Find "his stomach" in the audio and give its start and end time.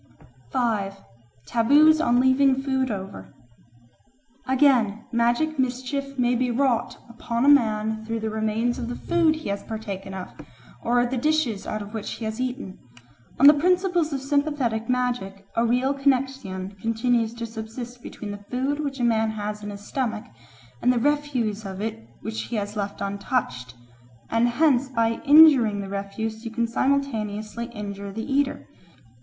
19.69-20.23